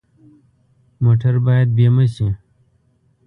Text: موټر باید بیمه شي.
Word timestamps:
موټر 1.03 1.33
باید 1.47 1.67
بیمه 1.77 2.05
شي. 2.15 2.27